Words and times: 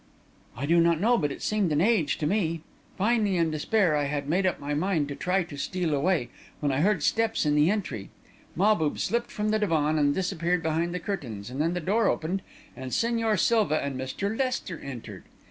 "I 0.57 0.65
do 0.65 0.79
not 0.81 0.99
know 0.99 1.15
but 1.15 1.31
it 1.31 1.43
seemed 1.43 1.71
an 1.71 1.79
age 1.79 2.17
to 2.17 2.25
me. 2.25 2.61
Finally, 2.97 3.37
in 3.37 3.51
despair, 3.51 3.95
I 3.95 4.05
had 4.05 4.27
made 4.27 4.47
up 4.47 4.59
my 4.59 4.73
mind 4.73 5.07
to 5.09 5.15
try 5.15 5.43
to 5.43 5.55
steal 5.59 5.93
away, 5.93 6.29
when 6.59 6.71
I 6.71 6.79
heard 6.81 7.03
steps 7.03 7.45
in 7.45 7.53
the 7.53 7.69
entry. 7.69 8.09
Mahbub 8.55 8.97
slipped 8.97 9.29
from 9.29 9.49
the 9.49 9.59
divan 9.59 9.99
and 9.99 10.11
disappeared 10.15 10.63
behind 10.63 10.95
the 10.95 10.99
curtains, 10.99 11.51
and 11.51 11.61
then 11.61 11.75
the 11.75 11.79
door 11.79 12.07
opened 12.07 12.41
and 12.75 12.89
Señor 12.89 13.37
Silva 13.39 13.77
and 13.83 13.95
Mr. 13.95 14.35
Lester 14.35 14.79
entered. 14.79 15.23